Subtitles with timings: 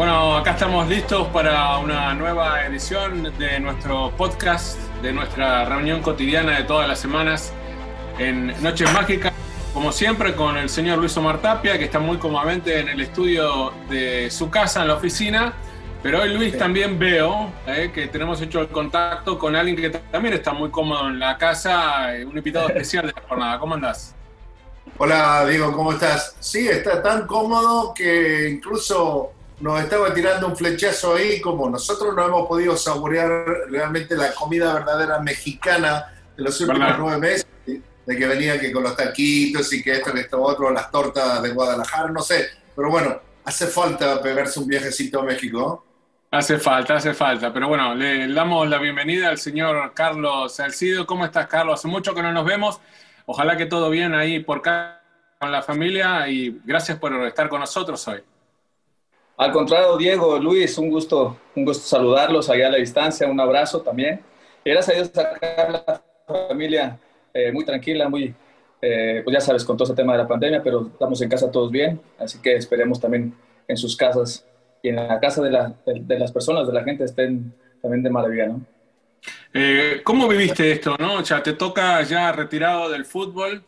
[0.00, 6.56] Bueno, acá estamos listos para una nueva edición de nuestro podcast, de nuestra reunión cotidiana
[6.56, 7.52] de todas las semanas
[8.18, 9.34] en Noches Mágicas.
[9.74, 13.74] Como siempre, con el señor Luis Omar Tapia, que está muy cómodamente en el estudio
[13.90, 15.52] de su casa, en la oficina.
[16.02, 20.32] Pero hoy, Luis, también veo eh, que tenemos hecho el contacto con alguien que también
[20.32, 23.58] está muy cómodo en la casa, eh, un invitado especial de la jornada.
[23.58, 24.14] ¿Cómo andás?
[24.96, 26.36] Hola, Diego, ¿cómo estás?
[26.40, 32.26] Sí, está tan cómodo que incluso nos estaba tirando un flechazo ahí, como nosotros no
[32.26, 33.30] hemos podido saborear
[33.68, 38.82] realmente la comida verdadera mexicana de los últimos nueve meses, de que venía que con
[38.82, 42.90] los taquitos y que esto, que esto, otro, las tortas de Guadalajara, no sé, pero
[42.90, 45.84] bueno, hace falta pegarse un viajecito a México.
[46.30, 51.04] Hace falta, hace falta, pero bueno, le damos la bienvenida al señor Carlos Salcido.
[51.04, 51.80] ¿Cómo estás, Carlos?
[51.80, 52.80] Hace mucho que no nos vemos.
[53.26, 55.02] Ojalá que todo bien ahí por acá
[55.40, 58.22] con la familia y gracias por estar con nosotros hoy.
[59.40, 63.80] Al contrario, Diego, Luis, un gusto, un gusto saludarlos allá a la distancia, un abrazo
[63.80, 64.20] también.
[64.62, 66.98] Gracias a Dios la familia
[67.32, 68.34] eh, muy tranquila, muy,
[68.82, 71.50] eh, pues ya sabes, con todo ese tema de la pandemia, pero estamos en casa
[71.50, 73.34] todos bien, así que esperemos también
[73.66, 74.46] en sus casas
[74.82, 78.10] y en la casa de, la, de, las personas, de la gente, estén también de
[78.10, 78.60] maravilla, ¿no?
[79.52, 81.22] Eh, ¿Cómo viviste esto, no?
[81.22, 83.64] Te toca ya retirado del fútbol,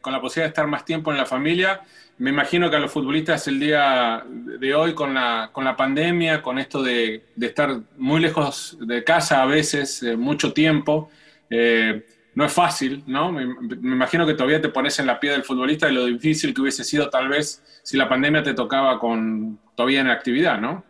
[0.00, 1.82] con la posibilidad de estar más tiempo en la familia
[2.20, 6.42] me imagino que a los futbolistas el día de hoy con la, con la pandemia,
[6.42, 11.08] con esto de, estar muy lejos de casa a veces, eh, mucho tiempo,
[11.48, 13.32] eh, no es fácil, ¿no?
[13.32, 16.60] Me, imagino que todavía te pones en la piel del futbolista de lo difícil que
[16.60, 20.84] hubiese sido tal vez si la pandemia te tocaba con todavía en actividad, ¿no?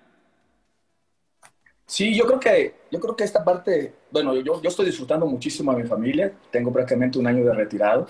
[1.90, 5.72] Sí, yo creo que, yo creo que esta parte, bueno, yo, yo estoy disfrutando muchísimo
[5.72, 8.06] a mi familia, tengo prácticamente un año de retirado.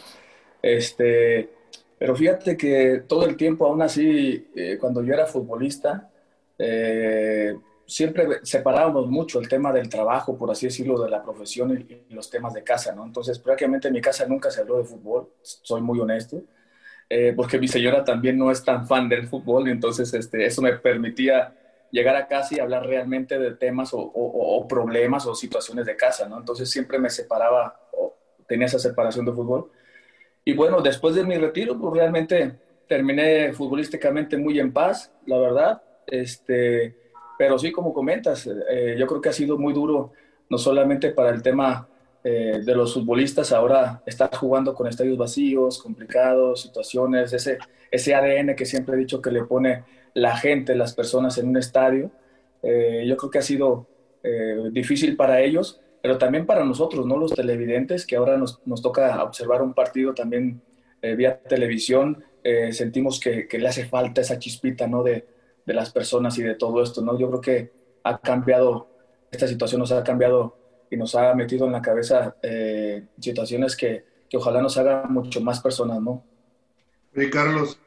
[0.60, 1.48] Este,
[1.98, 6.10] pero fíjate que todo el tiempo, aún así, eh, cuando yo era futbolista,
[6.58, 7.54] eh,
[7.86, 12.28] siempre separábamos mucho el tema del trabajo, por así decirlo, de la profesión y, los
[12.28, 13.06] temas de casa, ¿no?
[13.06, 16.42] Entonces, prácticamente en mi casa nunca se habló de fútbol, soy muy honesto,
[17.08, 20.60] eh, porque mi señora también no es tan fan del fútbol, y entonces este, eso
[20.60, 21.54] me permitía
[21.90, 26.28] llegar a casa y hablar realmente de temas o, o problemas o situaciones de casa,
[26.28, 26.38] ¿no?
[26.38, 29.70] Entonces siempre me separaba, o tenía esa separación de fútbol.
[30.44, 32.58] Y bueno, después de mi retiro, pues realmente
[32.88, 35.82] terminé futbolísticamente muy en paz, la verdad.
[36.06, 36.96] Este,
[37.38, 40.12] pero sí, como comentas, eh, yo creo que ha sido muy duro,
[40.48, 41.88] no solamente para el tema
[42.24, 47.58] eh, de los futbolistas, ahora estar jugando con estadios vacíos, complicados, situaciones, ese,
[47.90, 49.84] ese ADN que siempre he dicho que le pone
[50.14, 52.10] la gente, las personas en un estadio,
[52.62, 53.86] eh, yo creo que ha sido
[54.72, 57.18] difícil para ellos pero también para nosotros, ¿no?
[57.18, 60.62] Los televidentes, que ahora nos, nos toca observar un partido también
[61.02, 65.02] eh, vía televisión, eh, sentimos que, que, le hace falta esa chispita, ¿no?
[65.02, 65.26] De,
[65.66, 67.18] de, las personas y de todo esto, ¿no?
[67.18, 67.72] Yo creo que
[68.04, 68.88] ha cambiado,
[69.30, 70.56] esta situación nos ha cambiado
[70.90, 75.40] y nos ha metido en la cabeza eh, situaciones que, que, ojalá nos hagan mucho
[75.42, 76.24] más personas, ¿no?
[77.30, 77.78] Carlos,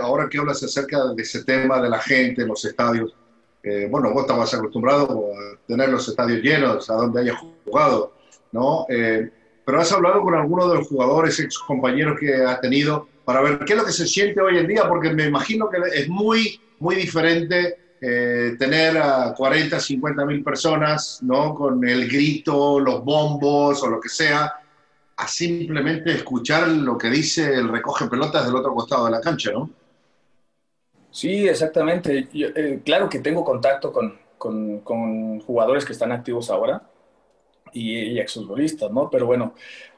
[0.00, 3.14] ahora que hablas acerca de ese tema de la gente, los estadios,
[3.62, 8.14] eh, bueno, vos estabas acostumbrado a tener los estadios llenos, a donde hayas jugado,
[8.52, 8.86] ¿no?
[8.88, 9.30] Eh,
[9.64, 13.58] pero has hablado con alguno de los jugadores, ex compañeros que has tenido, para ver
[13.60, 16.58] qué es lo que se siente hoy en día, porque me imagino que es muy,
[16.78, 21.54] muy diferente eh, tener a 40, 50 mil personas, ¿no?
[21.54, 24.54] Con el grito, los bombos o lo que sea,
[25.20, 29.52] a simplemente escuchar lo que dice el recoge pelotas del otro costado de la cancha,
[29.52, 29.70] ¿no?
[31.10, 32.28] Sí, exactamente.
[32.32, 36.82] Eh, claro que tengo contacto con, con, jugadores que están activos ahora
[37.72, 39.10] y, y exfutbolistas, ¿no?
[39.10, 39.54] Pero bueno,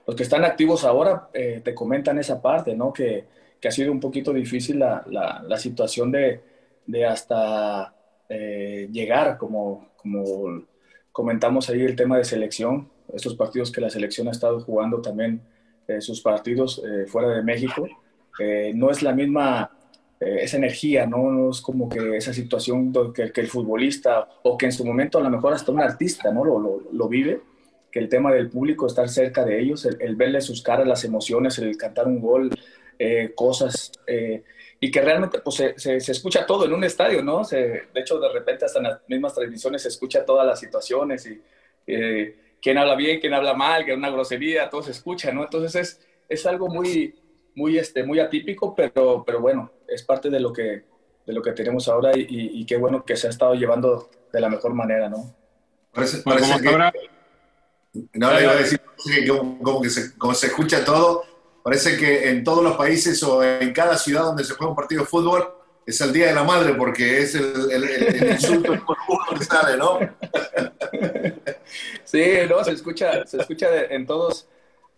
[0.07, 2.93] los que están activos ahora eh, te comentan esa parte, ¿no?
[2.93, 3.25] Que,
[3.61, 6.43] que, ha sido un poquito difícil la, la, situación de,
[6.87, 7.95] de hasta
[8.29, 10.65] eh, llegar, como, como
[11.13, 15.41] comentamos ahí el tema de selección, estos partidos que la selección ha estado jugando también,
[15.99, 17.87] sus partidos fuera de México,
[18.75, 19.71] no es la misma
[20.23, 21.33] eh, esa energía, ¿no?
[21.33, 21.51] ¿no?
[21.51, 25.21] es como que esa situación que, que, el futbolista o que en su momento a
[25.21, 26.45] lo mejor hasta un artista ¿no?
[26.45, 27.41] lo, lo, lo vive,
[27.91, 31.05] que el tema del público, estar cerca de ellos, el, el verle sus caras, las
[31.05, 32.51] emociones, el cantar un gol,
[33.01, 34.45] eh, cosas, eh,
[34.79, 37.43] y que realmente pues, se, se, se, escucha todo en un estadio, ¿no?
[37.43, 37.57] Se,
[37.93, 41.41] de hecho, de repente hasta en las mismas transmisiones se escucha todas las situaciones y
[41.89, 45.43] eh, quién habla bien, quién habla mal, que una grosería, todo se escucha, ¿no?
[45.43, 47.15] Entonces es, es algo muy,
[47.57, 50.85] muy, este, muy atípico, pero, pero bueno, es parte de lo que,
[51.27, 54.41] de lo que tenemos ahora y, y, qué bueno que se ha estado llevando de
[54.41, 55.35] la mejor manera, ¿no?
[55.93, 56.93] Parece, parece que, ahora...
[58.15, 61.25] No, le iba a decir que como, como, que se, como se escucha todo,
[61.63, 65.03] parece que en todos los países o en cada ciudad donde se juega un partido
[65.03, 65.53] de fútbol
[65.85, 68.73] es el Día de la Madre porque es el, el, el, el insulto
[69.35, 69.99] que sale, ¿no?
[72.05, 74.47] Sí, no, se escucha, se escucha en todos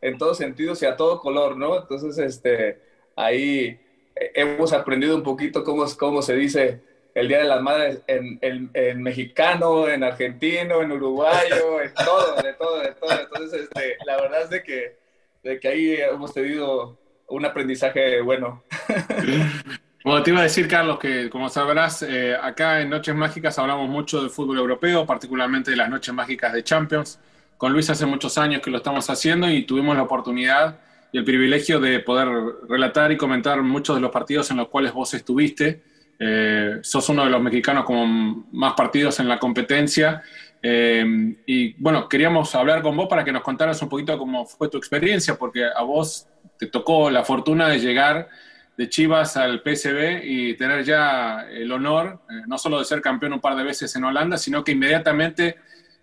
[0.05, 1.79] en todos sentidos y a todo color, ¿no?
[1.79, 2.79] Entonces, este,
[3.17, 3.81] ahí
[4.15, 6.83] hemos aprendido un poquito cómo, cómo se dice
[7.15, 12.37] el Día de las Madres en, en, en, mexicano, en argentino, en uruguayo, en todo,
[12.43, 13.19] de todo, de todo.
[13.19, 14.97] Entonces, este, la verdad es de que,
[15.43, 16.99] de que ahí hemos tenido
[17.29, 18.63] un aprendizaje bueno.
[20.05, 23.89] Bueno, te iba a decir, Carlos, que como sabrás, eh, acá en Noches Mágicas hablamos
[23.89, 27.19] mucho del fútbol europeo, particularmente de las Noches Mágicas de Champions
[27.57, 30.79] con Luis hace muchos años que lo estamos haciendo y tuvimos la oportunidad
[31.11, 32.29] y el privilegio de poder
[32.69, 35.83] relatar y comentar muchos de los partidos en los cuales vos estuviste.
[36.19, 40.23] Eh, sos uno de los mexicanos con más partidos en la competencia.
[40.61, 44.69] Eh, y bueno, queríamos hablar con vos para que nos contaras un poquito cómo fue
[44.69, 46.29] tu experiencia, porque a vos
[46.59, 48.29] te tocó la fortuna de llegar
[48.77, 53.35] de Chivas al PSV y tener ya el honor, eh, no solo de ser campeón
[53.35, 55.57] un par de veces en Holanda, sino que inmediatamente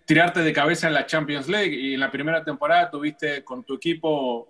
[0.04, 3.74] tirarte de cabeza en la Champions League y en la primera temporada tuviste con tu
[3.74, 4.48] equipo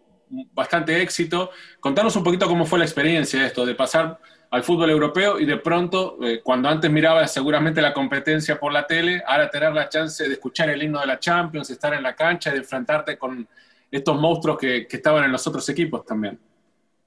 [0.52, 1.50] bastante éxito.
[1.80, 4.18] Contanos un poquito cómo fue la experiencia de esto, de pasar
[4.50, 8.86] al fútbol europeo y de pronto, eh, cuando antes mirabas seguramente la competencia por la
[8.86, 12.14] tele, ahora tener la chance de escuchar el himno de la Champions, estar en la
[12.14, 13.46] cancha y de enfrentarte con
[13.90, 16.38] estos monstruos que, que estaban en los otros equipos también.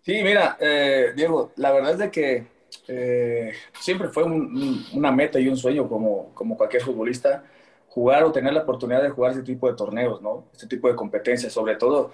[0.06, 2.46] Sí, mira, eh, Diego, la verdad es que
[2.88, 7.44] eh, siempre fue un, una meta y un sueño como, como cualquier futbolista
[7.90, 10.46] jugar o tener la oportunidad de jugar este tipo de torneos, ¿no?
[10.54, 12.12] Este tipo de competencias, sobre todo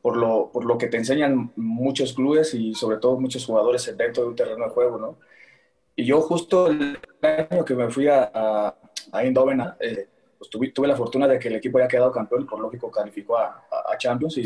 [0.00, 4.22] por lo, por lo que te enseñan muchos clubes y sobre todo muchos jugadores dentro
[4.22, 5.18] de un terreno de juego, ¿no?
[5.96, 8.76] Y yo justo el año que me fui a, a,
[9.12, 10.08] a Eindhoven, eh,
[10.38, 13.38] pues tuve, tuve, la fortuna de que el equipo haya quedado campeón, por lógico calificó
[13.38, 14.44] a, a Champions y,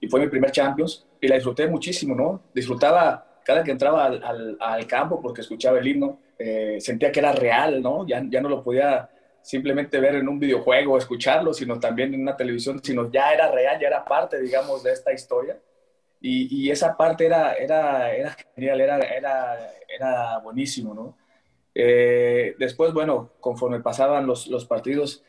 [0.00, 2.42] y, fue mi primer Champions y la disfruté muchísimo, ¿no?
[2.54, 7.20] Disfrutaba cada que entraba al, al, al campo porque escuchaba el himno, eh, sentía que
[7.20, 8.06] era real, ¿no?
[8.06, 9.10] Ya, ya no lo podía
[9.42, 13.78] simplemente ver en un videojuego, escucharlo, sino también en una televisión, sino ya era real,
[13.80, 15.58] ya era parte, digamos, de esta historia.
[16.20, 21.16] Y, y esa parte era, era, era genial, era, era, era buenísimo, ¿no?
[21.74, 25.22] Eh, después, bueno, conforme pasaban los, los partidos,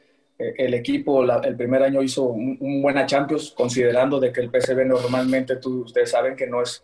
[0.58, 4.86] el equipo el primer año hizo un, un, buena Champions, considerando de que el PSV
[4.86, 6.84] normalmente, tú, ustedes saben que no es,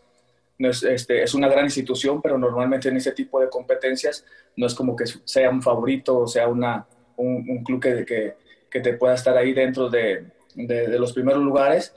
[0.60, 4.68] no es, este, es una gran institución, pero normalmente en ese tipo de competencias no
[4.68, 6.88] es como que sea un favorito o sea una,
[7.18, 8.36] un, un club que, que,
[8.70, 11.94] que, te pueda estar ahí dentro de, de, los primeros lugares.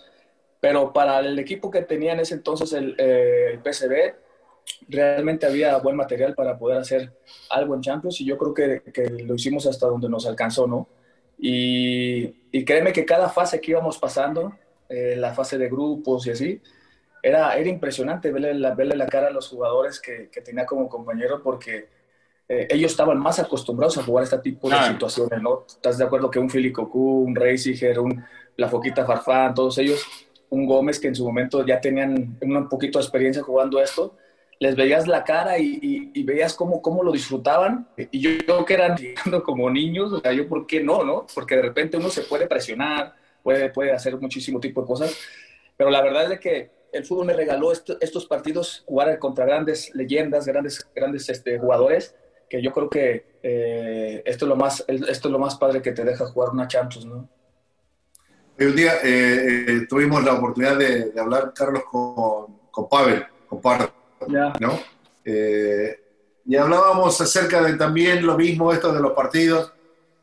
[0.60, 4.14] Pero para el equipo que tenía en ese entonces el, eh, PSV,
[4.88, 7.12] realmente había buen material para poder hacer
[7.48, 10.86] algo en Champions y yo creo que, que lo hicimos hasta donde nos alcanzó, ¿no?
[11.42, 14.52] Y, y, créeme que cada fase que íbamos pasando,
[14.88, 16.60] eh, la fase de grupos y así,
[17.22, 20.88] era, era impresionante verle la, verle la cara a los jugadores que, que tenía como
[20.88, 21.88] compañero porque
[22.48, 24.92] eh, ellos estaban más acostumbrados a jugar este tipo de claro.
[24.92, 25.64] situaciones, ¿no?
[25.68, 28.24] ¿Estás de acuerdo que un Fili Cocu, un Reisiger, un
[28.56, 30.04] La Foquita Farfán, todos ellos,
[30.48, 34.16] un Gómez que en su momento ya tenían un poquito de experiencia jugando esto,
[34.60, 37.88] les veías la cara y, y, veías cómo, cómo lo disfrutaban.
[37.96, 38.94] Y yo creo que eran
[39.44, 41.26] como niños, o sea, yo, ¿por qué no, no?
[41.34, 45.16] Porque de repente uno se puede presionar, puede, puede hacer muchísimo tipo de cosas,
[45.78, 49.94] pero la verdad es que el fútbol me regaló esto, estos partidos, jugar contra grandes
[49.94, 52.14] leyendas, grandes, grandes este, jugadores,
[52.50, 55.92] que yo creo que eh, esto, es lo más, esto es lo más padre que
[55.92, 57.28] te deja jugar una Champions, ¿no?
[58.58, 63.90] un día eh, eh, tuvimos la oportunidad de, hablar, Carlos, con, con Pavel, con Pardo,
[64.28, 64.80] ¿no?
[65.24, 66.00] Eh,
[66.46, 69.72] y hablábamos acerca de también lo mismo, esto de los partidos,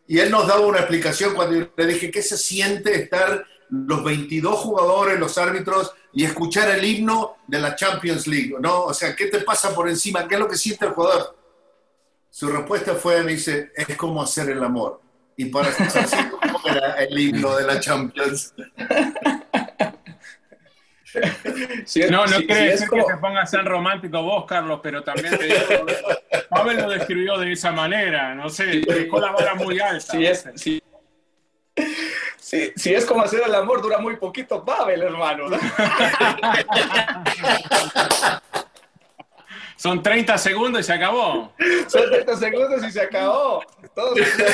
[0.08, 4.56] y él nos daba una explicación cuando le dije, ¿qué se siente estar los 22
[4.60, 8.86] jugadores, los árbitros, y escuchar el himno de la Champions League, ¿no?
[8.86, 10.27] O sea, ¿qué te pasa por encima?
[10.27, 11.36] ¿Qué es lo que siente el jugador?
[12.30, 15.01] Su respuesta fue, me dice, es como hacer el amor.
[15.36, 15.70] Y para
[16.66, 18.54] era el himno de la Champions.
[22.09, 25.57] no, no crees que te pongas ser romántico vos, Carlos, pero también te digo,
[26.50, 30.00] Pavel lo describió de esa manera, no sé, dejó la vara muy alta.
[30.00, 30.81] Sí, es, sí.
[32.39, 35.47] Si, es como hacer el amor, dura muy poquito, Pavel, hermano.
[39.75, 41.53] Son 30 segundos y se acabó.
[41.88, 43.63] Son 30 segundos y se acabó.
[43.93, 44.45] Todo se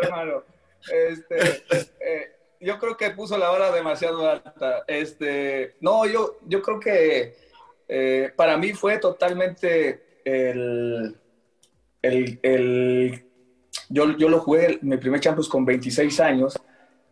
[0.00, 0.44] hermano.
[0.90, 1.64] Este,
[2.00, 4.84] eh, yo creo que puso la hora demasiado alta.
[4.86, 7.36] Este, no, yo, yo creo que
[7.88, 11.16] eh, para mí fue totalmente el,
[12.02, 13.24] el,
[13.88, 16.58] yo, yo, lo jugué mi primer Champions con 26 años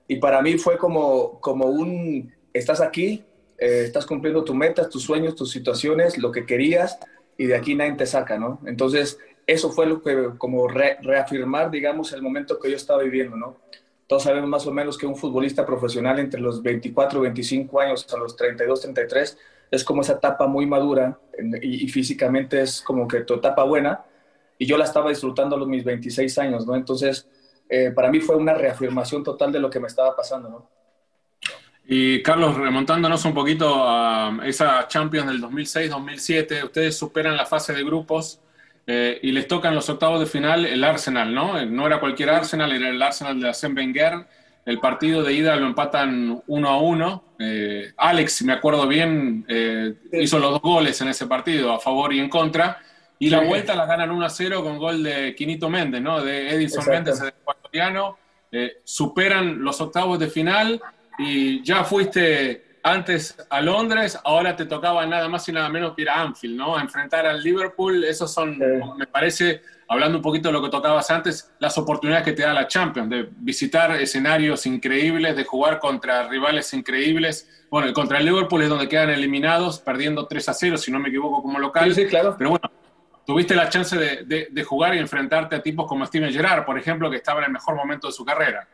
[0.08, 3.24] y para mí fue como, como un, estás aquí,
[3.58, 6.98] eh, estás cumpliendo tus metas, tus sueños, tus situaciones, lo que querías,
[7.38, 8.60] y de aquí nadie te saca, ¿no?
[8.66, 13.56] Entonces, eso fue lo que, como reafirmar, digamos, el momento que yo estaba viviendo, ¿no?
[14.06, 18.16] Todos sabemos más o menos que un futbolista profesional entre los 24, 25 años a
[18.16, 19.38] los 32, 33
[19.70, 21.18] es como esa etapa muy madura
[21.60, 24.04] y, y físicamente es como que tu etapa buena
[24.58, 26.74] y yo la estaba disfrutando a los mis 26 años, ¿no?
[26.76, 27.28] Entonces,
[27.68, 30.70] eh, para mí fue una reafirmación total de lo que me estaba pasando, ¿no?
[31.88, 37.84] Y Carlos, remontándonos un poquito a esa Champions del 2006-2007, ustedes superan la fase de
[37.84, 38.40] grupos
[38.86, 41.64] eh, y les tocan los octavos de final el Arsenal, ¿no?
[41.66, 44.26] No era cualquier Arsenal, era el Arsenal de Arsène Wenger.
[44.64, 47.24] El partido de ida lo empatan uno a uno.
[47.38, 49.46] Eh, Alex, si me acuerdo bien,
[50.12, 52.78] hizo los dos goles en ese partido, a favor y en contra.
[53.18, 56.22] Y la vuelta la ganan 1 a 0 con gol de Quinito Méndez, ¿no?
[56.22, 58.18] De Edison Méndez, de ecuatoriano.
[58.52, 60.80] Eh, superan los octavos de final
[61.18, 66.02] y ya fuiste antes a Londres, ahora te tocaba nada más y nada menos que
[66.02, 66.76] ir a Anfield, ¿no?
[66.76, 68.04] A enfrentar al Liverpool.
[68.04, 68.56] Esos son,
[68.96, 72.54] me parece, hablando un poquito de lo que tocabas antes, las oportunidades que te da
[72.54, 77.66] la Champions, de visitar escenarios increíbles, de jugar contra rivales increíbles.
[77.70, 81.08] Bueno, contra el Liverpool es donde quedan eliminados, perdiendo 3 a 0, si no me
[81.08, 81.92] equivoco, como local.
[81.92, 82.36] Sí, sí, claro.
[82.38, 82.70] Pero bueno,
[83.26, 87.16] tuviste la chance de, jugar y enfrentarte a tipos como Steven Gerrard, por ejemplo, que
[87.16, 88.68] estaba en el mejor momento de su carrera.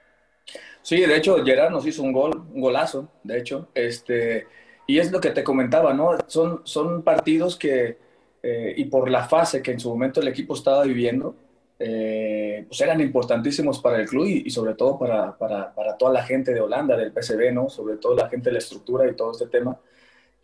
[0.83, 3.69] Sí, de hecho, Gerrard nos hizo un gol, un golazo, de hecho.
[3.75, 4.47] Este,
[4.87, 6.17] y es lo que te comentaba, ¿no?
[6.27, 7.99] Son, son partidos que,
[8.43, 11.35] eh, y por la fase que en su momento el equipo estaba viviendo,
[11.79, 16.23] eh, pues eran importantísimos para el club y, sobre todo para, para, para, toda la
[16.25, 17.69] gente de Holanda, del PSV, ¿no?
[17.69, 19.79] Sobre todo la gente de la estructura y todo este tema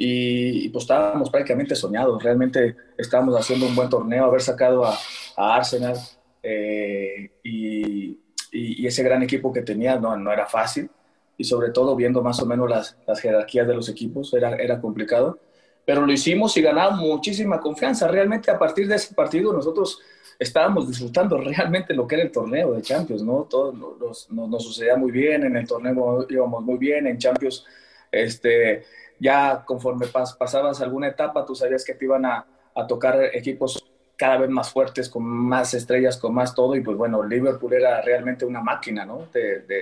[0.00, 4.96] y, pues estábamos prácticamente soñados, realmente estábamos haciendo un buen torneo, haber sacado a,
[5.36, 5.96] Arsenal
[6.42, 8.16] eh, y,
[8.52, 10.90] y, ese gran equipo que tenía no, no, era fácil.
[11.36, 14.80] Y sobre todo viendo más o menos las, las jerarquías de los equipos era, era
[14.80, 15.38] complicado,
[15.84, 20.00] pero lo hicimos y ganamos muchísima confianza, realmente a partir de ese partido nosotros
[20.38, 23.46] estábamos disfrutando realmente lo que era el torneo de Champions, ¿no?
[23.48, 27.64] Todo nos, nos sucedía muy bien, en el torneo íbamos muy bien, en Champions
[28.10, 28.84] este,
[29.18, 32.46] ya conforme pasabas alguna etapa, tú sabías que te iban a,
[32.86, 33.87] tocar equipos
[34.18, 38.02] cada vez más fuertes, con más estrellas, con más todo, y pues bueno, Liverpool era
[38.02, 39.28] realmente una máquina, ¿no?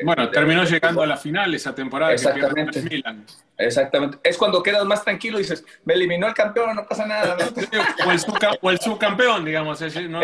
[0.04, 2.12] bueno, terminó llegando a la final esa temporada.
[2.12, 2.82] Exactamente.
[3.56, 4.18] Exactamente.
[4.22, 7.34] Es cuando quedas más tranquilo y dices, me eliminó el campeón, no pasa nada.
[8.60, 9.80] o, el subcampeón, digamos.
[9.80, 10.20] No, se eliminó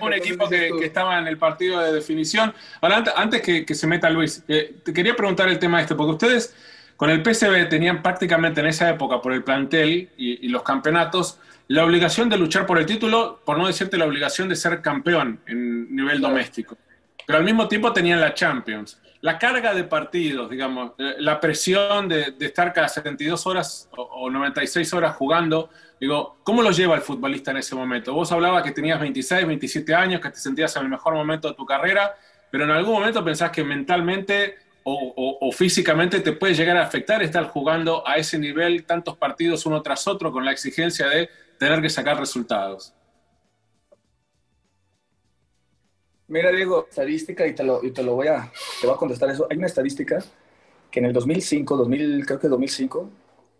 [0.00, 2.54] un equipo que, estaba en el partido de definición.
[2.80, 6.54] Ahora, antes que, se meta Luis, eh, te quería preguntar el tema este, porque ustedes
[6.96, 11.38] con el PSV tenían prácticamente en esa época, por el plantel y, los campeonatos,
[11.68, 15.40] la obligación de luchar por el título, por no decirte la obligación de ser campeón
[15.46, 16.76] en nivel doméstico.
[17.26, 19.00] Pero al mismo tiempo tenían la Champions.
[19.20, 24.92] La carga de partidos, digamos, eh, la presión de, estar cada 72 horas o, 96
[24.94, 28.12] horas jugando, digo, ¿cómo lo lleva el futbolista en ese momento?
[28.12, 31.54] Vos hablabas que tenías 26, 27 años, que te sentías en el mejor momento de
[31.54, 32.16] tu carrera,
[32.50, 37.44] pero en algún momento pensás que mentalmente o, físicamente te puede llegar a afectar estar
[37.44, 41.30] jugando a ese nivel tantos partidos uno tras otro con la exigencia de
[41.62, 42.92] tener que sacar resultados?
[46.26, 48.50] Mira, Diego, estadística, y te lo, y te lo voy, a,
[48.80, 49.46] te voy a contestar eso.
[49.48, 50.18] Hay una estadística
[50.90, 53.10] que en el 2005, 2000, creo que 2005,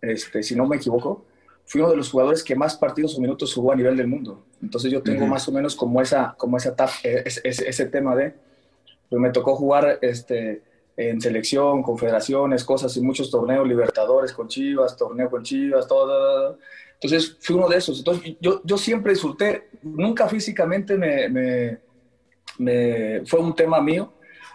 [0.01, 1.23] este, si no me equivoco,
[1.65, 4.43] fui uno de los jugadores que más partidos o minutos jugó a nivel del mundo.
[4.61, 8.33] Entonces yo tengo más o menos como, esa, como esa ese, ese, ese tema de,
[9.09, 10.61] pues me tocó jugar este,
[10.97, 16.57] en selección, confederaciones, cosas y muchos torneos, Libertadores con Chivas, torneo con Chivas, todo.
[17.03, 17.97] Entonces fui uno de esos.
[17.97, 21.79] Entonces yo, yo siempre disfruté, nunca físicamente me,
[22.57, 24.13] me, fue un tema mío.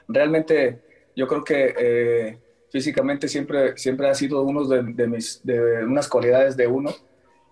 [0.08, 0.80] Realmente
[1.14, 2.38] yo creo que eh,
[2.72, 6.90] físicamente siempre, siempre ha sido uno de, mis, de unas cualidades de uno.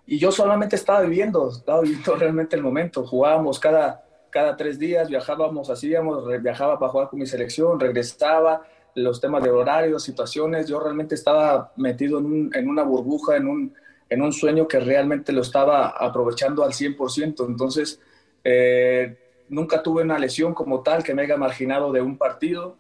[0.07, 3.07] Y yo solamente estaba viviendo, estaba viviendo realmente el momento.
[3.07, 8.63] Jugábamos cada, cada tres días, viajábamos, hacíamos, viajaba para jugar con mi selección, regresaba,
[8.95, 13.75] los temas de horario, situaciones, yo realmente estaba metido en, en una burbuja, en un,
[14.09, 17.47] en un, sueño que realmente lo estaba aprovechando al 100%.
[17.47, 18.01] Entonces,
[18.45, 19.17] eh,
[19.49, 22.77] nunca tuve una lesión como tal que me haya marginado de un partido.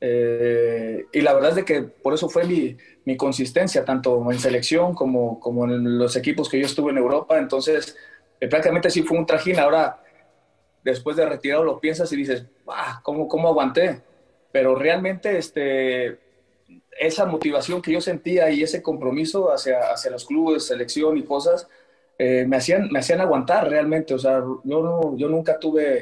[0.00, 4.38] Eh, y la verdad es de que por eso fue mi, mi, consistencia, tanto en
[4.38, 7.38] selección como, como en los equipos que yo estuve en Europa.
[7.38, 7.96] Entonces,
[8.40, 9.58] eh, prácticamente sí fue un trajín.
[9.58, 10.02] Ahora,
[10.84, 14.02] después de retirado, lo piensas y dices, ah, ¿cómo, ¿cómo aguanté?
[14.52, 16.18] pero realmente este,
[16.98, 21.68] esa motivación que yo sentía y ese compromiso hacia, hacia los clubes, selección y cosas,
[22.18, 24.14] eh, me, hacían, me hacían aguantar realmente.
[24.14, 26.00] O sea, yo, no, yo nunca tuve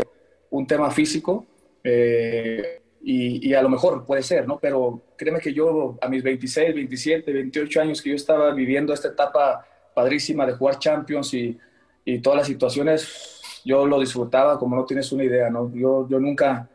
[0.50, 1.46] un tema físico
[1.84, 4.58] eh, y, y, a lo mejor puede ser, ¿no?
[4.58, 9.08] Pero créeme que yo a mis 26, 27, 28 años que yo estaba viviendo esta
[9.08, 11.58] etapa padrísima de jugar Champions y,
[12.04, 15.70] y todas las situaciones, yo lo disfrutaba como no tienes una idea, ¿no?
[15.74, 16.68] Yo, yo nunca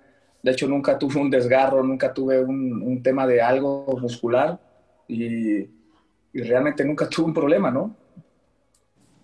[0.44, 4.60] de hecho, nunca tuve un desgarro, nunca tuve un, un tema de algo muscular
[5.08, 7.96] y, y, realmente nunca tuve un problema, ¿no?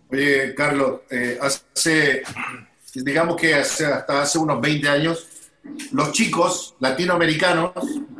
[0.09, 2.23] Oye, Carlos, eh, hace,
[2.93, 5.27] digamos que hace, hasta hace unos 20 años,
[5.91, 7.71] los chicos latinoamericanos,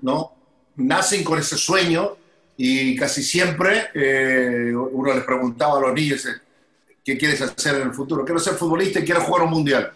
[0.02, 0.34] ¿no?
[0.76, 2.18] Nacen con ese sueño
[2.58, 6.32] y casi siempre eh, uno les preguntaba a los niños, eh,
[7.06, 8.26] ¿qué quieres hacer en el futuro?
[8.26, 9.94] Quiero ser futbolista y quiero jugar un mundial.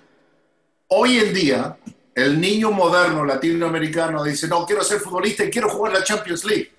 [0.88, 1.78] Hoy en día,
[2.16, 6.72] el niño moderno latinoamericano dice, no, quiero ser futbolista y quiero jugar la Champions League.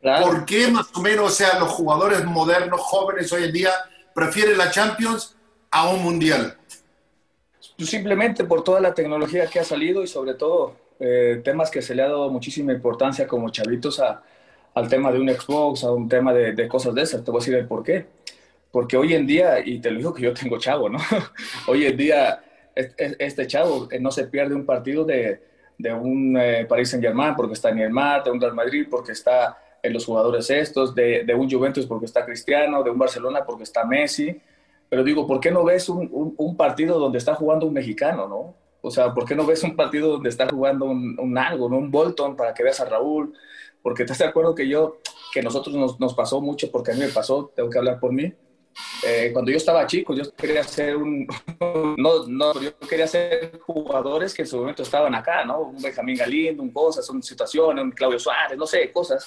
[0.00, 0.26] Claro.
[0.26, 3.70] ¿Por qué más o menos, o sea, los jugadores modernos, jóvenes hoy en día,
[4.14, 5.36] prefieren la Champions
[5.70, 6.56] a un mundial?
[7.76, 11.82] Pues simplemente por toda la tecnología que ha salido y sobre todo eh, temas que
[11.82, 14.22] se le ha dado muchísima importancia como chavitos a,
[14.74, 17.24] al tema de un Xbox, a un tema de, de, cosas de esas.
[17.24, 18.06] Te voy a decir el por qué.
[18.70, 20.98] Porque hoy en día, y te lo digo que yo tengo chavo, ¿no?
[21.66, 22.42] hoy en día
[22.76, 25.40] este chavo no se pierde un partido de,
[25.94, 29.12] un eh, Paris Saint Germain porque está en el Mar, de un Real Madrid porque
[29.12, 33.64] está en los jugadores estos, de, un Juventus porque está Cristiano, de un Barcelona porque
[33.64, 34.40] está Messi.
[34.88, 38.54] Pero digo, ¿por qué no ves un, partido donde está jugando un mexicano, no?
[38.82, 41.78] O sea, ¿por qué no ves un partido donde está jugando un, un algo, ¿no?
[41.78, 43.32] un Bolton para que veas a Raúl?
[43.82, 44.98] Porque estás de acuerdo que yo,
[45.32, 48.12] que nosotros nos, nos pasó mucho, porque a mí me pasó, tengo que hablar por
[48.12, 48.32] mí,
[49.06, 51.26] eh, cuando yo estaba chico, yo quería ser un.
[51.98, 55.60] No, no, yo quería ser jugadores que en su momento estaban acá, ¿no?
[55.60, 59.26] Un Benjamín Galindo, un cosas, un situación, un Claudio Suárez, no sé, cosas.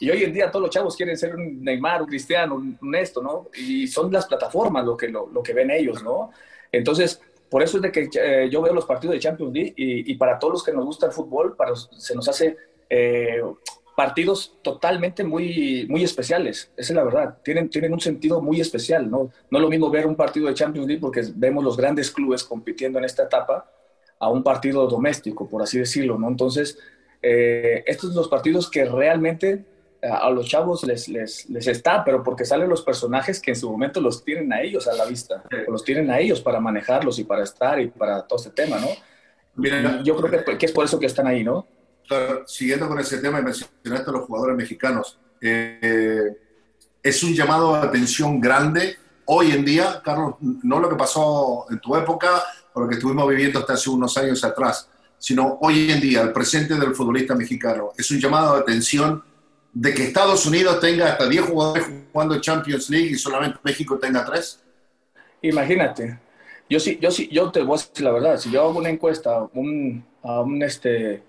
[0.00, 3.22] Y hoy en día todos los chavos quieren ser un Neymar, un Cristiano, un, esto,
[3.22, 3.48] ¿no?
[3.54, 6.30] Y son las plataformas lo que, lo, lo, que ven ellos, ¿no?
[6.72, 7.20] Entonces,
[7.50, 10.14] por eso es de que eh, yo veo los partidos de Champions League y, y,
[10.16, 12.56] para todos los que nos gusta el fútbol, para, se nos hace
[12.88, 13.42] eh,
[13.98, 19.10] partidos totalmente muy, muy especiales, esa es la verdad, tienen, tienen un sentido muy especial,
[19.10, 19.32] ¿no?
[19.50, 22.44] No es lo mismo ver un partido de Champions League porque vemos los grandes clubes
[22.44, 23.68] compitiendo en esta etapa
[24.20, 26.28] a un partido doméstico, por así decirlo, ¿no?
[26.28, 26.78] Entonces,
[27.20, 29.64] eh, estos son los partidos que realmente
[30.00, 33.56] a, a los chavos les, les, les, está, pero porque salen los personajes que en
[33.56, 36.60] su momento los tienen a ellos a la vista, o los tienen a ellos para
[36.60, 38.90] manejarlos y para estar y para todo este tema, ¿no?
[39.56, 41.66] Mira, yo creo que, que es por eso que están ahí, ¿no?
[42.46, 46.36] Siguiendo con ese tema y mencionaste a los jugadores mexicanos, eh,
[47.02, 48.96] es un llamado de atención grande
[49.30, 52.42] hoy en día, Carlos, no lo que pasó en tu época
[52.72, 56.32] o lo que estuvimos viviendo hasta hace unos años atrás, sino hoy en día, el
[56.32, 57.90] presente del futbolista mexicano.
[57.96, 59.22] Es un llamado de atención
[59.72, 64.24] de que Estados Unidos tenga hasta 10 jugadores jugando Champions League y solamente México tenga
[64.24, 64.60] 3.
[65.42, 66.18] Imagínate.
[66.70, 68.90] Yo sí, yo sí, yo te voy a decir la verdad, si yo hago una
[68.90, 71.22] encuesta un, a un este,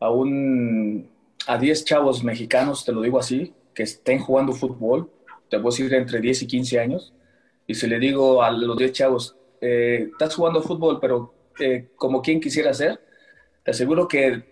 [0.00, 1.08] a, un,
[1.46, 5.10] a 10 chavos mexicanos, te lo digo así, que estén jugando fútbol,
[5.48, 7.12] te puedo decir entre 10 y 15 años,
[7.66, 12.22] y si le digo a los 10 chavos, eh, estás jugando fútbol, pero eh, como
[12.22, 13.00] quien quisiera ser,
[13.62, 14.42] te aseguro que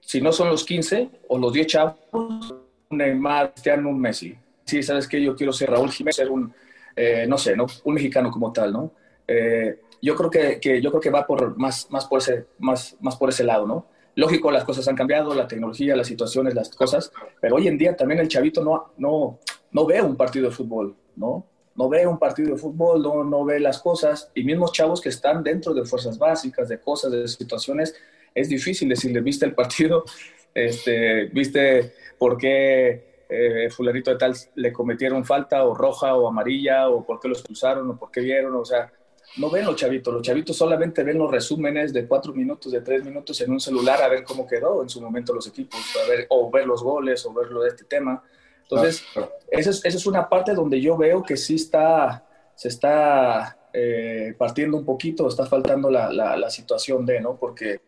[0.00, 4.36] si no son los 15 o los 10 chavos, un Neymar, Cristiano, un Messi.
[4.64, 6.52] Sí, sabes que yo quiero ser Raúl Jiménez, ser un,
[6.96, 7.66] eh, no sé, ¿no?
[7.84, 8.92] un mexicano como tal, ¿no?
[9.26, 12.96] Eh, yo creo que, que, yo creo que va por más, más, por ese, más,
[13.00, 13.86] más por ese lado, ¿no?
[14.16, 17.96] Lógico, las cosas han cambiado, la tecnología, las situaciones, las cosas, pero hoy en día
[17.96, 19.40] también el chavito no, no,
[19.72, 21.46] no ve un partido de fútbol, ¿no?
[21.74, 25.08] No ve un partido de fútbol, no, no ve las cosas, y mismos chavos que
[25.08, 27.96] están dentro de fuerzas básicas, de cosas, de situaciones,
[28.34, 30.04] es difícil decirle, ¿viste el partido?
[30.56, 36.88] Este, ¿Viste por qué eh, fulanito de tal le cometieron falta o roja o amarilla
[36.90, 38.54] o por qué lo expulsaron o por qué vieron?
[38.54, 38.92] O sea,
[39.36, 43.04] no ven los chavitos, los chavitos solamente ven los resúmenes de cuatro minutos, de tres
[43.04, 46.26] minutos en un celular a ver cómo quedó en su momento los equipos, a ver,
[46.30, 48.22] o ver los goles o ver lo de este tema.
[48.62, 49.04] Entonces,
[49.50, 54.34] esa es, esa es una parte donde yo veo que sí está, se está eh,
[54.38, 57.36] partiendo un poquito, está faltando la, la, situación de, ¿no?
[57.36, 57.80] Porque,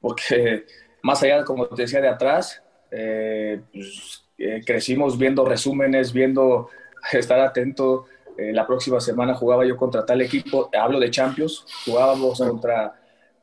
[0.00, 0.66] porque
[1.02, 6.68] más allá, como te decía, de atrás, eh, pues, eh, crecimos viendo resúmenes, viendo
[7.12, 8.06] estar atento.
[8.38, 12.94] La próxima semana jugaba yo contra tal equipo, hablo de Champions, jugábamos contra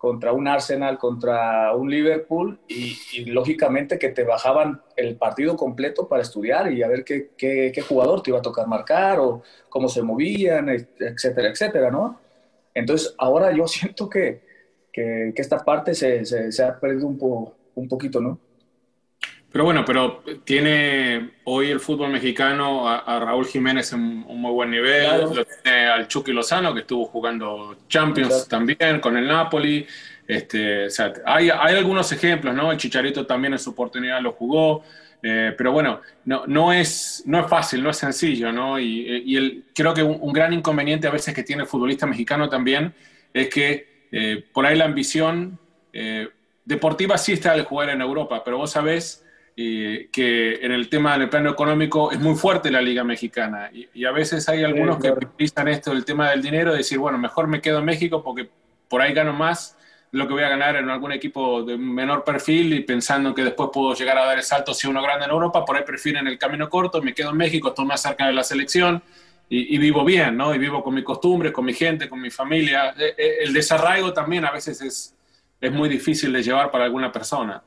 [0.04, 6.22] contra un Arsenal, contra un Liverpool y, lógicamente que te bajaban el partido completo para
[6.22, 10.02] estudiar y a ver qué, qué, jugador te iba a tocar marcar o cómo se
[10.02, 12.20] movían, etcétera, etcétera, ¿no?
[12.74, 14.42] Entonces ahora yo siento que,
[14.92, 18.38] que, esta parte se, se, ha perdido un, un poquito, ¿no?
[19.54, 24.72] Pero bueno, pero tiene hoy el fútbol mexicano a, Raúl Jiménez en un muy buen
[24.72, 29.86] nivel, lo tiene al Chucky Lozano que estuvo jugando Champions también con el Napoli.
[30.28, 32.72] Este, o sea, hay, hay, algunos ejemplos, ¿no?
[32.72, 34.84] El Chicharito también en su oportunidad lo jugó,
[35.22, 38.80] eh, pero bueno, no, no, es, no es fácil, no es sencillo, ¿no?
[38.80, 42.50] Y, y el, creo que un, gran inconveniente a veces que tiene el futbolista mexicano
[42.50, 42.92] también
[43.32, 45.60] es que eh, por ahí la ambición
[45.92, 46.28] eh,
[46.66, 49.24] deportiva sí está el jugar en Europa, pero vos sabés
[49.56, 53.70] que en el tema del plano económico es muy fuerte la Liga Mexicana.
[53.72, 57.48] Y, a veces hay algunos que utilizan esto del tema del dinero, decir, bueno, mejor
[57.48, 58.50] me quedo en México porque
[58.88, 59.78] por ahí gano más
[60.12, 63.44] de lo que voy a ganar en algún equipo de menor perfil y pensando que
[63.44, 66.28] después puedo llegar a dar el salto si uno grande en Europa, por ahí prefieren
[66.28, 69.04] el camino corto, me quedo en México, estoy más cerca de la selección.
[69.50, 70.56] Y, vivo bien, ¿no?
[70.56, 72.96] Y vivo con mis costumbres, con mi gente, con mi familia.
[72.98, 75.16] E, e, el desarraigo también a veces es,
[75.62, 77.62] es muy difícil de llevar para alguna persona.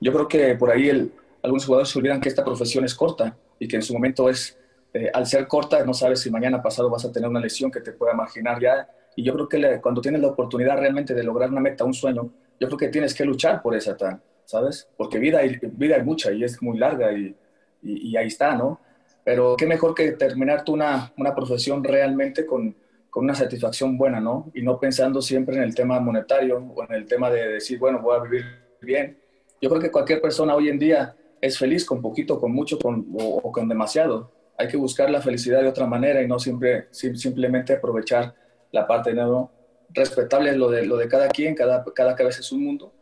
[0.00, 3.36] Yo creo que por ahí el, algunos jugadores se olvidan que esta profesión es corta
[3.58, 4.58] y que en su momento es,
[4.92, 7.80] eh, al ser corta, no sabes si mañana pasado vas a tener una lesión que
[7.80, 8.88] te pueda marginar ya.
[9.14, 12.30] Y yo creo que cuando tienes la oportunidad realmente de lograr una meta, un sueño,
[12.58, 13.96] yo creo que tienes que luchar por esa,
[14.44, 14.88] ¿sabes?
[14.96, 17.36] Porque vida hay, vida hay mucha y es muy larga y,
[17.82, 18.80] y, ahí está, ¿no?
[19.22, 22.74] Pero qué mejor que terminar tú una, una profesión realmente con,
[23.10, 24.50] con una satisfacción buena, ¿no?
[24.54, 28.00] Y no pensando siempre en el tema monetario o en el tema de decir, bueno,
[28.00, 28.44] voy a vivir
[28.80, 29.18] bien,
[29.60, 33.06] yo creo que cualquier persona hoy en día es feliz con poquito, con mucho con,
[33.18, 34.32] o, con demasiado.
[34.56, 38.34] Hay que buscar la felicidad de otra manera y no siempre, simplemente aprovechar
[38.72, 39.50] la parte ¿no?
[39.90, 42.92] respetable lo de, lo de cada quien, cada, cada cabeza es un mundo.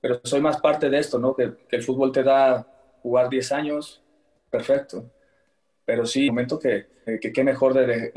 [0.00, 1.34] Pero soy más parte de esto, ¿no?
[1.34, 2.66] Que, el fútbol te da
[3.02, 4.02] jugar 10 años,
[4.50, 5.10] perfecto.
[5.84, 6.86] Pero sí, momento que
[7.20, 8.12] qué mejor de,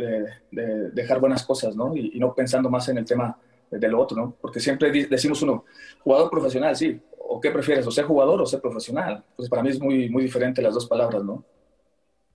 [0.52, 1.96] de, dejar buenas cosas, ¿no?
[1.96, 3.38] Y, y no pensando más en el tema
[3.72, 4.36] de lo otro, ¿no?
[4.40, 5.66] Porque siempre decimos uno,
[6.04, 7.86] jugador profesional, sí, ¿o qué prefieres?
[7.88, 9.24] ¿O ser jugador o ser profesional?
[9.36, 11.44] Pues para mí es muy, muy diferente las dos palabras, ¿no?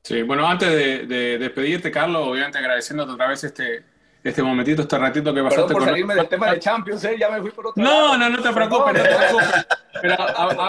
[0.02, 0.68] Sí, bueno, antes
[1.08, 3.84] de, despedirte, Carlos, obviamente agradeciéndote otra vez este,
[4.24, 7.16] este momentito, este ratito que pasaste por salirme del tema de Champions, ¿eh?
[7.18, 8.18] ya me fui por otro No, lado.
[8.18, 9.66] no, no te preocupes, no te preocupes.
[10.00, 10.16] Pero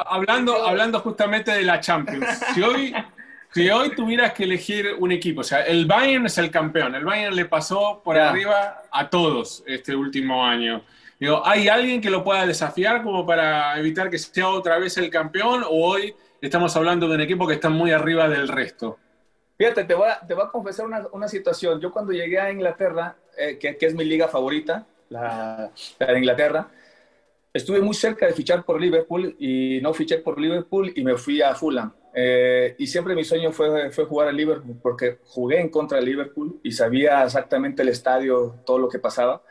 [0.10, 2.94] hablando, hablando justamente de la Champions, si hoy,
[3.54, 7.06] si hoy tuvieras que elegir un equipo, o sea, el Bayern es el campeón, el
[7.06, 10.82] Bayern le pasó por arriba a todos este último año.
[11.20, 15.10] Digo, ¿hay alguien que lo pueda desafiar como para evitar que sea otra vez el
[15.10, 18.98] campeón o hoy estamos hablando de un equipo que está muy arriba del resto?
[19.58, 21.82] Fíjate, te voy a, te voy a confesar una, una, situación.
[21.82, 26.70] Yo cuando llegué a Inglaterra, eh, que, que, es mi liga favorita, la, de Inglaterra,
[27.52, 31.42] estuve muy cerca de fichar por Liverpool y no fiché por Liverpool y me fui
[31.42, 31.92] a Fulham.
[32.14, 36.06] Eh, y siempre mi sueño fue, fue jugar a Liverpool porque jugué en contra de
[36.06, 39.42] Liverpool y sabía exactamente el estadio, todo lo que pasaba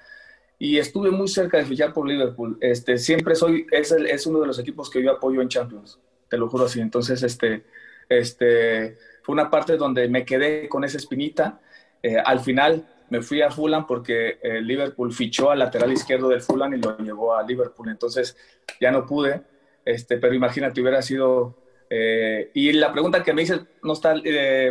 [0.58, 2.58] y estuve muy cerca de fichar por Liverpool.
[2.60, 6.36] Este, siempre soy, es, es uno de los equipos que yo apoyo en Champions, te
[6.36, 6.80] lo juro así.
[6.80, 7.64] Entonces, este,
[8.08, 11.60] este, fue una parte donde me quedé con esa espinita.
[12.02, 16.42] Eh, al final me fui a Fulham porque eh, Liverpool fichó al lateral izquierdo del
[16.42, 17.88] Fulham y lo llevó a Liverpool.
[17.88, 18.36] Entonces,
[18.80, 19.42] ya no pude,
[19.84, 21.56] este, pero imagínate, hubiera sido...
[21.90, 24.14] Eh, y la pregunta que me dice, no está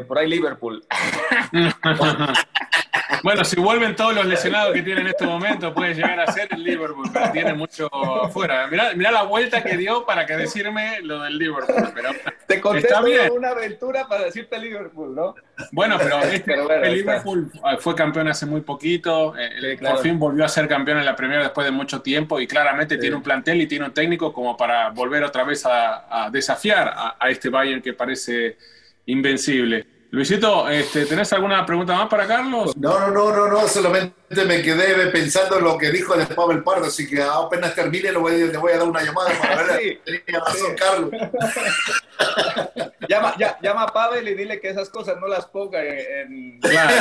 [0.07, 0.83] por ahí Liverpool.
[3.23, 6.47] Bueno, si vuelven todos los lesionados que tienen en este momento, puede llegar a ser
[6.51, 7.89] el Liverpool, pero tiene mucho
[8.23, 8.67] afuera.
[8.67, 11.91] Mirá, la vuelta que dio para que decirme lo del Liverpool.
[11.93, 12.09] Pero
[12.47, 12.87] Te conté
[13.31, 15.35] una aventura para decirte Liverpool, ¿no?
[15.71, 20.49] Bueno, pero, este, el Liverpool fue campeón hace muy poquito, eh, por fin volvió a
[20.49, 23.67] ser campeón en la Premier después de mucho tiempo y claramente tiene un plantel y
[23.67, 27.93] tiene un técnico como para volver otra vez a, desafiar a, a este Bayern que
[27.93, 28.57] parece
[29.05, 29.96] invencible.
[30.09, 32.75] Luisito, este, ¿tenés alguna pregunta más para Carlos?
[32.77, 34.13] No, no, no, no, no, solamente
[34.45, 38.17] me quedé pensando en lo que dijo de Pavel Pardo, así que apenas termine le
[38.17, 39.99] voy, le voy a dar una llamada para ver Sí.
[40.25, 41.09] tenía razón Carlos.
[43.09, 46.59] Llama, ya- llama a Pavel y dile que esas cosas no las ponga en...
[46.61, 46.93] Claro.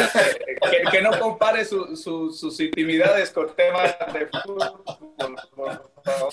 [0.71, 4.83] que, que no compare su- su- sus intimidades con temas de fútbol.
[5.55, 6.33] por favor.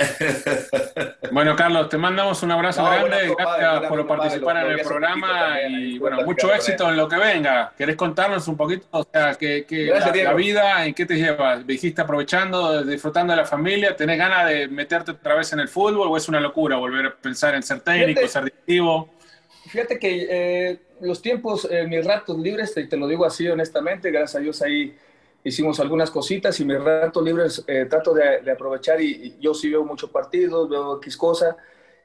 [1.32, 3.34] Bueno, Carlos, te mandamos un abrazo No, grande.
[3.38, 7.72] Gracias por participar en el programa y bueno, mucho éxito en lo que venga.
[7.76, 8.86] ¿Querés contarnos un poquito?
[8.90, 11.58] O sea, que, que Gracias, la, vida, ¿en qué te lleva?
[11.58, 13.94] ¿Dijiste aprovechando, disfrutando de la familia?
[13.94, 17.14] ¿Tenés ganas de meterte otra vez en el fútbol o es una locura volver a
[17.14, 18.28] pensar en ser técnico, Fíjate.
[18.28, 19.08] ser directivo?
[19.68, 24.10] Fíjate que eh, los tiempos, eh, mis ratos libres, te, te lo digo así honestamente,
[24.10, 24.96] gracias a Dios ahí
[25.44, 29.84] hicimos algunas cositas y mis ratos libres eh, trato de, aprovechar y, yo sí veo
[29.84, 31.56] muchos partidos, veo X cosa.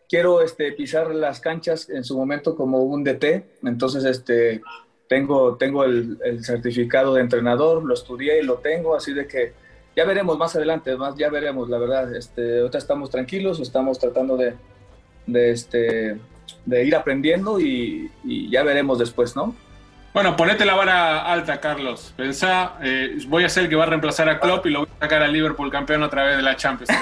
[0.08, 4.62] Quiero este, pisar las canchas en su momento como un DT, entonces este,
[5.08, 9.54] tengo, tengo el, certificado de entrenador, lo estudié y lo tengo, así de que
[9.95, 12.15] ya veremos más adelante, más ya veremos, la verdad.
[12.15, 14.54] Este, ahorita estamos tranquilos, estamos tratando de,
[15.52, 16.19] este,
[16.67, 18.12] ir aprendiendo y
[18.52, 19.56] ya veremos después, ¿no?
[20.15, 22.13] Bueno, ponete la vara alta, Carlos.
[22.15, 24.88] Pensá, eh, voy a ser el que va a reemplazar a Klopp y lo voy
[24.97, 26.89] a sacar al Liverpool campeón otra vez de la Champions.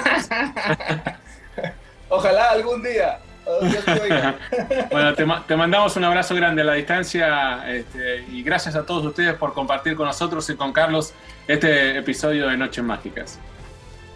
[2.08, 3.20] Ojalá algún día.
[3.62, 4.34] Dios te oiga.
[4.90, 8.84] Bueno, te, ma- te mandamos un abrazo grande a la distancia este, y gracias a
[8.84, 11.14] todos ustedes por compartir con nosotros y con Carlos
[11.46, 13.38] este episodio de Noches Mágicas.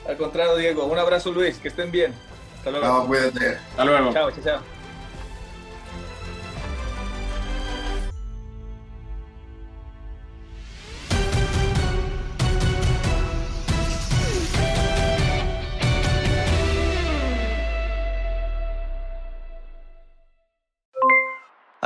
[0.09, 0.87] Al contrario, Diego.
[0.87, 1.57] Un abrazo, Luis.
[1.59, 2.13] Que estén bien.
[2.57, 2.85] Hasta luego.
[2.87, 3.59] No, cuídate.
[3.71, 4.13] Hasta luego.
[4.13, 4.61] Chao, chao,